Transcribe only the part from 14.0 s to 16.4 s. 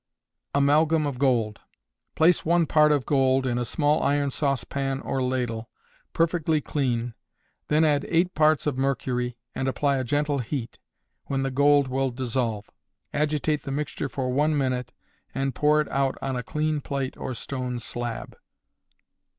for one minute, and pour it out on